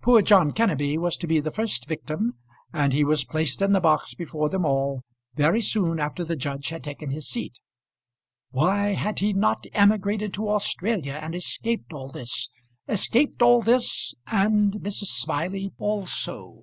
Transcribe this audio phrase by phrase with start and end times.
[0.00, 2.38] Poor John Kenneby was to be the first victim,
[2.72, 5.02] and he was placed in the box before them all
[5.34, 7.58] very soon after the judge had taken his seat.
[8.50, 12.48] Why had he not emigrated to Australia, and escaped all this,
[12.88, 15.08] escaped all this, and Mrs.
[15.08, 16.62] Smiley also?